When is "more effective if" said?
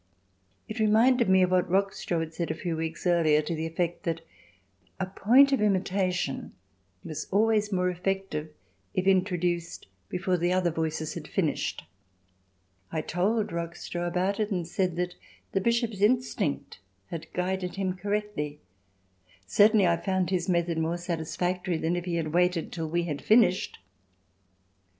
7.71-9.05